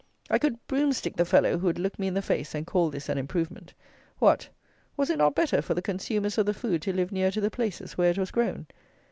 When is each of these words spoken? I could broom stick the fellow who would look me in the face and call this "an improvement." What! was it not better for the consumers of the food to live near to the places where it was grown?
I 0.31 0.39
could 0.39 0.57
broom 0.65 0.93
stick 0.93 1.15
the 1.15 1.25
fellow 1.25 1.59
who 1.59 1.67
would 1.67 1.77
look 1.77 1.99
me 1.99 2.07
in 2.07 2.15
the 2.15 2.23
face 2.23 2.55
and 2.55 2.65
call 2.65 2.89
this 2.89 3.07
"an 3.07 3.19
improvement." 3.19 3.75
What! 4.17 4.49
was 4.97 5.11
it 5.11 5.19
not 5.19 5.35
better 5.35 5.61
for 5.61 5.75
the 5.75 5.81
consumers 5.83 6.39
of 6.39 6.47
the 6.47 6.55
food 6.55 6.81
to 6.81 6.93
live 6.93 7.11
near 7.11 7.29
to 7.29 7.39
the 7.39 7.51
places 7.51 7.99
where 7.99 8.09
it 8.09 8.17
was 8.17 8.31
grown? 8.31 8.65